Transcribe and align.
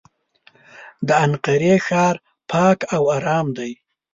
د 1.07 1.09
انقرې 1.25 1.73
ښار 1.85 2.15
پاک 2.51 2.79
او 2.95 3.03
ارام 3.15 3.47
دی. 3.57 3.71